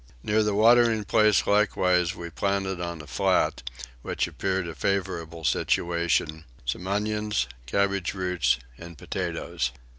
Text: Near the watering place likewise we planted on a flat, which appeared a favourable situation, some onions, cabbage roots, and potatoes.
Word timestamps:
Near 0.23 0.41
the 0.41 0.55
watering 0.55 1.03
place 1.03 1.45
likewise 1.45 2.15
we 2.15 2.31
planted 2.31 2.81
on 2.81 3.03
a 3.03 3.05
flat, 3.05 3.69
which 4.01 4.27
appeared 4.27 4.67
a 4.67 4.73
favourable 4.73 5.43
situation, 5.43 6.45
some 6.65 6.87
onions, 6.87 7.47
cabbage 7.67 8.15
roots, 8.15 8.57
and 8.79 8.97
potatoes. 8.97 9.69